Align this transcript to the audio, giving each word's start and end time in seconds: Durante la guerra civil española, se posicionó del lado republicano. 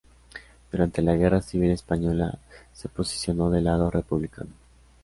Durante 0.71 1.03
la 1.03 1.13
guerra 1.15 1.43
civil 1.43 1.69
española, 1.69 2.39
se 2.73 2.89
posicionó 2.89 3.51
del 3.51 3.65
lado 3.65 3.91
republicano. 3.91 4.49